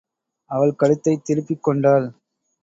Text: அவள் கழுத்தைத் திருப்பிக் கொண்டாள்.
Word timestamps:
அவள் 0.45 0.75
கழுத்தைத் 0.75 1.23
திருப்பிக் 1.23 1.63
கொண்டாள். 1.63 2.13